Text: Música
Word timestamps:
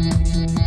Música 0.00 0.59